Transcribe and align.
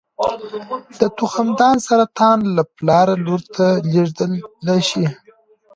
د 0.99 1.01
تخمدان 1.19 1.75
سرطان 1.87 2.39
له 2.55 2.63
پلاره 2.75 3.15
لور 3.25 3.41
ته 3.55 3.65
لېږدېدلی 3.91 4.79
شي. 4.89 5.05